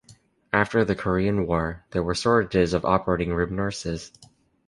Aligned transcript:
After 0.51 0.83
the 0.83 0.95
Korean 0.95 1.45
War 1.45 1.85
there 1.91 2.01
were 2.01 2.15
shortages 2.15 2.73
of 2.73 2.83
operating 2.83 3.35
room 3.35 3.55
nurses. 3.55 4.11